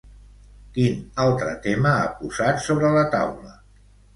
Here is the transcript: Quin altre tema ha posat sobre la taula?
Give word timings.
Quin 0.77 1.03
altre 1.25 1.53
tema 1.67 1.91
ha 1.99 2.09
posat 2.23 2.65
sobre 2.67 2.93
la 2.99 3.05
taula? 3.17 3.57